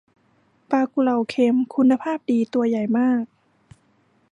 [0.69, 3.23] ปลากุเลาเค็มคุณภาพดี ตัวใหญ่มาก